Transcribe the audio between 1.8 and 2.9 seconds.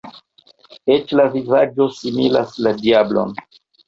similas la